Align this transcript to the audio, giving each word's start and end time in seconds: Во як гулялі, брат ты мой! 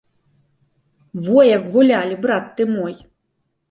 Во 1.27 1.39
як 1.51 1.71
гулялі, 1.79 2.21
брат 2.27 2.53
ты 2.57 2.71
мой! 2.77 2.93